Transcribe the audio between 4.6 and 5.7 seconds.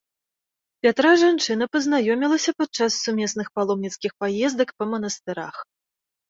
па манастырах.